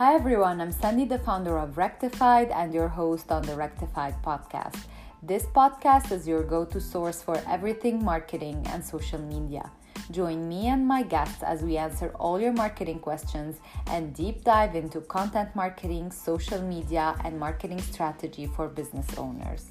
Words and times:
Hi 0.00 0.14
everyone, 0.14 0.62
I'm 0.62 0.72
Sandy, 0.72 1.04
the 1.04 1.18
founder 1.18 1.58
of 1.58 1.76
Rectified 1.76 2.50
and 2.52 2.72
your 2.72 2.88
host 2.88 3.30
on 3.30 3.42
the 3.42 3.54
Rectified 3.54 4.14
podcast. 4.22 4.84
This 5.22 5.44
podcast 5.44 6.10
is 6.10 6.26
your 6.26 6.42
go 6.42 6.64
to 6.64 6.80
source 6.80 7.20
for 7.20 7.36
everything 7.46 8.02
marketing 8.02 8.64
and 8.70 8.82
social 8.82 9.18
media. 9.18 9.70
Join 10.10 10.48
me 10.48 10.68
and 10.68 10.88
my 10.88 11.02
guests 11.02 11.42
as 11.42 11.60
we 11.60 11.76
answer 11.76 12.14
all 12.18 12.40
your 12.40 12.54
marketing 12.54 13.00
questions 13.00 13.58
and 13.88 14.14
deep 14.14 14.42
dive 14.42 14.74
into 14.74 15.02
content 15.02 15.54
marketing, 15.54 16.10
social 16.10 16.62
media, 16.62 17.14
and 17.22 17.38
marketing 17.38 17.82
strategy 17.82 18.46
for 18.46 18.68
business 18.68 19.06
owners. 19.18 19.66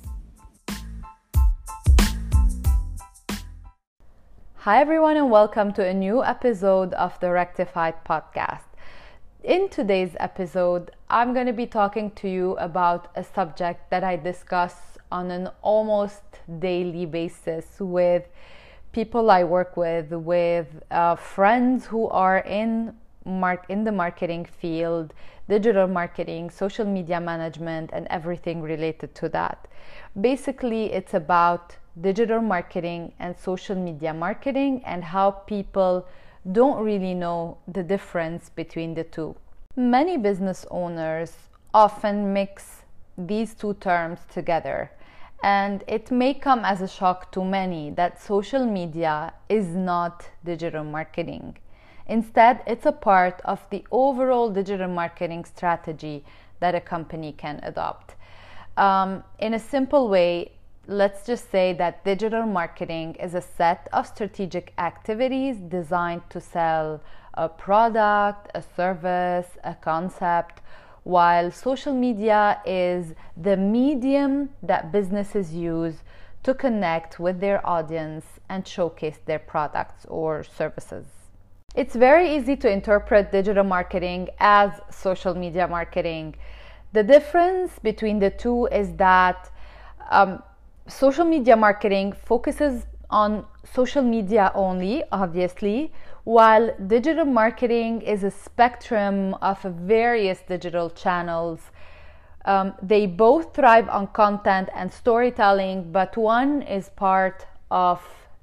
Hi, 4.58 4.80
everyone, 4.80 5.18
and 5.18 5.32
welcome 5.32 5.74
to 5.74 5.84
a 5.84 5.94
new 5.96 6.24
episode 6.24 6.94
of 6.94 7.20
the 7.20 7.32
Rectified 7.32 8.06
podcast. 8.06 8.69
In 9.44 9.70
today's 9.70 10.18
episode, 10.20 10.92
I'm 11.10 11.34
going 11.34 11.46
to 11.46 11.54
be 11.54 11.66
talking 11.66 12.12
to 12.12 12.28
you 12.28 12.58
about 12.58 13.08
a 13.16 13.24
subject 13.24 13.90
that 13.90 14.04
I 14.04 14.18
discuss 14.18 14.98
on 15.14 15.32
an 15.32 15.50
almost 15.62 16.24
daily 16.60 17.06
basis 17.06 17.66
with 17.80 18.28
people 18.92 19.32
I 19.32 19.46
work 19.46 19.78
with, 19.78 20.12
with 20.12 20.68
uh, 20.92 21.16
friends 21.16 21.86
who 21.86 22.10
are 22.10 22.40
in 22.40 22.94
mark 23.24 23.64
in 23.70 23.86
the 23.86 23.94
marketing 23.94 24.44
field, 24.44 25.14
digital 25.48 25.88
marketing, 25.88 26.50
social 26.50 26.86
media 26.86 27.22
management, 27.22 27.92
and 27.94 28.08
everything 28.10 28.62
related 28.62 29.16
to 29.16 29.30
that. 29.30 29.70
Basically, 30.20 30.92
it's 30.92 31.14
about 31.14 31.78
digital 32.02 32.42
marketing 32.42 33.14
and 33.20 33.38
social 33.40 33.78
media 33.78 34.14
marketing 34.14 34.82
and 34.86 35.02
how 35.02 35.32
people 35.32 36.06
don't 36.52 36.84
really 36.84 37.14
know 37.14 37.58
the 37.68 37.84
difference 37.84 38.50
between 38.50 38.94
the 38.94 39.04
two. 39.04 39.36
Many 39.76 40.18
business 40.18 40.66
owners 40.72 41.34
often 41.74 42.34
mix 42.34 42.84
these 43.18 43.54
two 43.54 43.74
terms 43.76 44.20
together, 44.32 44.92
and 45.44 45.84
it 45.88 46.12
may 46.12 46.34
come 46.34 46.66
as 46.66 46.82
a 46.82 46.88
shock 46.88 47.32
to 47.34 47.44
many 47.44 47.92
that 47.92 48.22
social 48.22 48.66
media 48.66 49.34
is 49.50 49.68
not 49.76 50.28
digital 50.44 50.84
marketing. 50.84 51.58
Instead, 52.08 52.64
it's 52.66 52.86
a 52.86 52.92
part 52.92 53.40
of 53.46 53.60
the 53.70 53.86
overall 53.92 54.50
digital 54.50 54.88
marketing 54.88 55.46
strategy 55.46 56.24
that 56.60 56.74
a 56.74 56.82
company 56.82 57.32
can 57.32 57.60
adopt. 57.64 58.16
Um, 58.78 59.24
in 59.40 59.54
a 59.54 59.60
simple 59.60 60.10
way, 60.10 60.54
let's 60.90 61.24
just 61.24 61.52
say 61.52 61.72
that 61.74 62.04
digital 62.04 62.44
marketing 62.44 63.14
is 63.16 63.36
a 63.36 63.42
set 63.42 63.88
of 63.94 64.08
strategic 64.08 64.74
activities 64.80 65.58
designed 65.58 66.28
to 66.32 66.42
sell 66.42 67.00
a 67.36 67.48
product, 67.48 68.50
a 68.56 68.64
service, 68.76 69.46
a 69.64 69.76
concept, 69.76 70.62
while 71.04 71.52
social 71.52 71.94
media 71.94 72.60
is 72.66 73.14
the 73.38 73.56
medium 73.56 74.50
that 74.64 74.92
businesses 74.92 75.54
use 75.54 75.98
to 76.42 76.56
connect 76.56 77.20
with 77.20 77.40
their 77.40 77.66
audience 77.68 78.26
and 78.50 78.68
showcase 78.68 79.20
their 79.26 79.40
products 79.40 80.06
or 80.08 80.44
services. 80.44 81.06
It's 81.76 81.96
very 81.96 82.36
easy 82.36 82.56
to 82.58 82.70
interpret 82.70 83.32
digital 83.32 83.64
marketing 83.64 84.30
as 84.40 84.72
social 84.90 85.36
media 85.36 85.68
marketing. 85.68 86.36
The 86.94 87.04
difference 87.04 87.78
between 87.78 88.18
the 88.18 88.32
two 88.32 88.66
is 88.68 88.96
that 88.96 89.52
um, 90.10 90.42
social 90.90 91.26
media 91.26 91.56
marketing 91.56 92.14
focuses 92.26 92.86
on 93.10 93.46
social 93.74 94.04
media 94.04 94.52
only, 94.56 95.04
obviously, 95.12 95.92
while 96.24 96.72
digital 96.88 97.26
marketing 97.26 98.02
is 98.02 98.24
a 98.24 98.32
spectrum 98.32 99.34
of 99.36 99.62
various 99.62 100.42
digital 100.48 100.90
channels. 100.90 101.60
Um, 102.46 102.74
they 102.82 103.06
both 103.06 103.54
thrive 103.54 103.90
on 103.90 104.08
content 104.08 104.70
and 104.76 104.92
storytelling, 104.92 105.92
but 105.92 106.16
one 106.18 106.62
is 106.64 106.90
part 106.90 107.48
of 107.72 108.02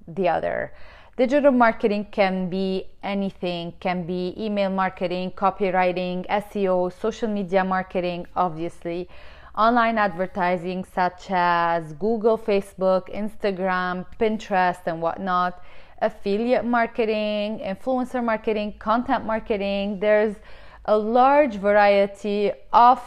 the 0.09 0.29
other. 0.29 0.73
Digital 1.17 1.51
marketing 1.51 2.07
can 2.11 2.51
be 2.51 2.89
anything, 3.03 3.73
can 3.81 4.07
be 4.07 4.35
email 4.37 4.69
marketing, 4.69 5.31
copywriting, 5.31 6.27
SEO, 6.29 6.93
social 7.01 7.29
media 7.29 7.65
marketing, 7.65 8.27
obviously 8.37 9.09
online 9.57 9.97
advertising 9.99 10.85
such 10.95 11.31
as 11.31 11.93
Google, 11.95 12.37
Facebook, 12.37 13.09
Instagram, 13.15 14.05
Pinterest, 14.21 14.81
and 14.87 15.01
whatnot, 15.01 15.63
affiliate 16.03 16.65
marketing, 16.65 17.61
influencer 17.65 18.23
marketing, 18.23 18.75
content 18.79 19.25
marketing. 19.25 19.99
There's 19.99 20.37
a 20.85 20.97
large 20.97 21.57
variety 21.57 22.53
of 22.73 23.01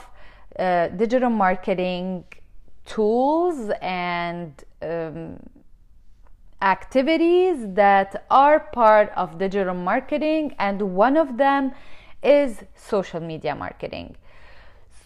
uh, 0.57 0.87
digital 0.87 1.29
marketing 1.29 2.25
tools 2.85 3.71
and 3.81 4.51
um, 4.81 5.37
activities 6.61 7.57
that 7.75 8.25
are 8.29 8.59
part 8.59 9.11
of 9.15 9.37
digital 9.37 9.75
marketing, 9.75 10.55
and 10.59 10.81
one 10.81 11.15
of 11.15 11.37
them 11.37 11.71
is 12.23 12.63
social 12.75 13.19
media 13.19 13.55
marketing. 13.55 14.15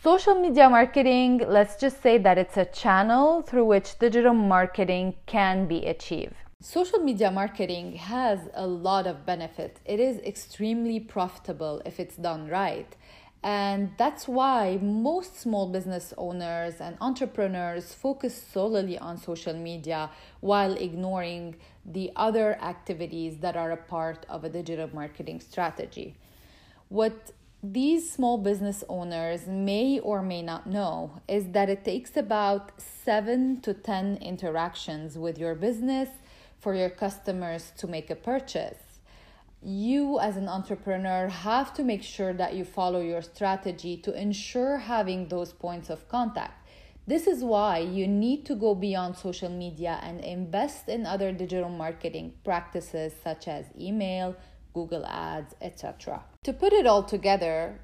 Social 0.04 0.36
media 0.36 0.70
marketing, 0.70 1.46
let's 1.48 1.78
just 1.78 2.04
say 2.04 2.18
that 2.18 2.38
it's 2.38 2.58
a 2.58 2.66
channel 2.66 3.42
through 3.42 3.64
which 3.64 3.98
digital 4.00 4.34
marketing 4.34 5.14
can 5.28 5.66
be 5.66 5.86
achieved. 5.86 6.36
Social 6.60 7.00
media 7.00 7.32
marketing 7.32 7.96
has 7.96 8.50
a 8.54 8.68
lot 8.68 9.08
of 9.08 9.26
benefit. 9.26 9.80
It 9.86 10.02
is 10.02 10.18
extremely 10.18 11.00
profitable 11.00 11.82
if 11.86 12.02
it's 12.02 12.18
done 12.18 12.50
right. 12.50 12.98
And 13.44 13.92
that's 13.98 14.28
why 14.28 14.78
most 14.82 15.40
small 15.40 15.70
business 15.70 16.14
owners 16.18 16.82
and 16.82 16.98
entrepreneurs 17.00 17.94
focus 17.94 18.36
solely 18.36 18.98
on 19.00 19.18
social 19.18 19.54
media 19.54 20.10
while 20.42 20.74
ignoring 20.74 21.56
the 21.86 22.12
other 22.18 22.62
activities 22.62 23.38
that 23.38 23.56
are 23.56 23.72
a 23.72 23.78
part 23.78 24.26
of 24.28 24.44
a 24.44 24.50
digital 24.50 24.90
marketing 24.94 25.40
strategy. 25.40 26.18
What 26.90 27.32
these 27.66 28.12
small 28.12 28.38
business 28.38 28.84
owners 28.90 29.48
may 29.48 29.98
or 29.98 30.22
may 30.22 30.42
not 30.42 30.68
know 30.68 31.22
is 31.30 31.52
that 31.52 31.70
it 31.70 31.86
takes 31.86 32.18
about 32.18 32.74
seven 32.78 33.62
to 33.62 33.74
10 33.74 34.18
interactions 34.18 35.18
with 35.18 35.38
your 35.38 35.56
business 35.56 36.10
for 36.60 36.76
your 36.76 36.90
customers 36.90 37.72
to 37.78 37.88
make 37.88 38.10
a 38.10 38.16
purchase. 38.16 39.00
You, 39.62 40.20
as 40.20 40.36
an 40.36 40.50
entrepreneur, 40.50 41.30
have 41.30 41.74
to 41.76 41.86
make 41.86 42.04
sure 42.04 42.34
that 42.34 42.54
you 42.54 42.66
follow 42.66 43.00
your 43.00 43.22
strategy 43.22 43.96
to 43.96 44.14
ensure 44.14 44.78
having 44.78 45.30
those 45.30 45.54
points 45.54 45.90
of 45.90 46.10
contact. 46.10 46.68
This 47.08 47.28
is 47.28 47.46
why 47.46 47.78
you 47.78 48.08
need 48.10 48.46
to 48.48 48.56
go 48.56 48.76
beyond 48.76 49.16
social 49.16 49.50
media 49.50 50.02
and 50.04 50.20
invest 50.20 50.90
in 50.90 51.06
other 51.06 51.32
digital 51.32 51.70
marketing 51.70 52.34
practices 52.44 53.14
such 53.24 53.48
as 53.48 53.68
email, 53.80 54.36
Google 54.74 55.06
Ads, 55.06 55.56
etc. 55.62 56.26
To 56.44 56.52
put 56.52 56.74
it 56.74 56.86
all 56.86 57.04
together, 57.04 57.80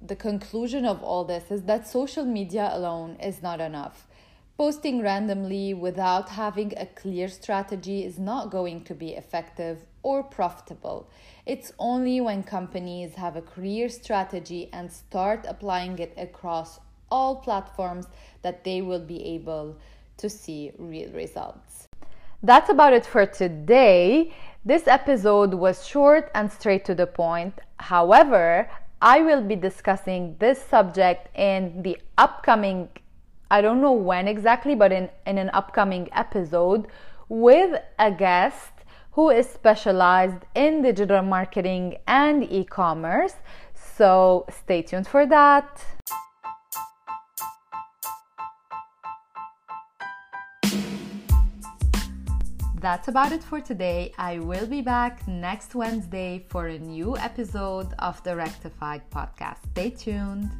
the 0.00 0.16
conclusion 0.16 0.86
of 0.86 1.02
all 1.02 1.24
this 1.24 1.50
is 1.50 1.64
that 1.64 1.86
social 1.86 2.24
media 2.24 2.70
alone 2.72 3.16
is 3.22 3.42
not 3.42 3.60
enough. 3.60 4.08
Posting 4.56 5.02
randomly 5.02 5.74
without 5.74 6.30
having 6.30 6.72
a 6.78 6.86
clear 6.86 7.28
strategy 7.28 8.02
is 8.02 8.18
not 8.18 8.50
going 8.50 8.84
to 8.84 8.94
be 8.94 9.10
effective 9.10 9.84
or 10.02 10.22
profitable. 10.22 11.10
It's 11.44 11.74
only 11.78 12.18
when 12.22 12.44
companies 12.44 13.14
have 13.16 13.36
a 13.36 13.42
clear 13.42 13.90
strategy 13.90 14.70
and 14.72 14.90
start 14.90 15.44
applying 15.46 15.98
it 15.98 16.14
across 16.16 16.80
all 17.10 17.36
platforms 17.36 18.06
that 18.40 18.64
they 18.64 18.80
will 18.80 19.04
be 19.04 19.22
able 19.22 19.76
to 20.16 20.30
see 20.30 20.72
real 20.78 21.10
results. 21.12 21.88
That's 22.42 22.70
about 22.70 22.92
it 22.92 23.06
for 23.06 23.26
today. 23.26 24.32
This 24.64 24.86
episode 24.86 25.54
was 25.54 25.84
short 25.84 26.30
and 26.36 26.50
straight 26.50 26.84
to 26.84 26.94
the 26.94 27.08
point. 27.08 27.58
However, 27.80 28.70
I 29.00 29.20
will 29.20 29.42
be 29.42 29.56
discussing 29.56 30.36
this 30.38 30.62
subject 30.62 31.36
in 31.36 31.82
the 31.82 31.98
upcoming, 32.16 32.88
I 33.50 33.60
don't 33.60 33.80
know 33.80 33.90
when 33.90 34.28
exactly, 34.28 34.76
but 34.76 34.92
in, 34.92 35.10
in 35.26 35.38
an 35.38 35.50
upcoming 35.52 36.08
episode 36.12 36.86
with 37.28 37.82
a 37.98 38.12
guest 38.12 38.70
who 39.10 39.30
is 39.30 39.48
specialized 39.48 40.44
in 40.54 40.82
digital 40.82 41.22
marketing 41.22 41.96
and 42.06 42.44
e 42.44 42.62
commerce. 42.62 43.34
So 43.74 44.46
stay 44.48 44.82
tuned 44.82 45.08
for 45.08 45.26
that. 45.26 45.84
That's 52.82 53.06
about 53.06 53.30
it 53.30 53.44
for 53.44 53.60
today. 53.60 54.12
I 54.18 54.40
will 54.40 54.66
be 54.66 54.82
back 54.82 55.28
next 55.28 55.76
Wednesday 55.76 56.44
for 56.48 56.66
a 56.66 56.80
new 56.80 57.16
episode 57.16 57.94
of 58.00 58.20
the 58.24 58.34
Rectified 58.34 59.08
podcast. 59.08 59.58
Stay 59.70 59.90
tuned. 59.90 60.50